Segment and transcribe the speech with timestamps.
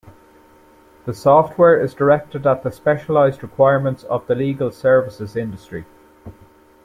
[1.05, 5.85] The software is directed at the specialized requirements of the legal services industry.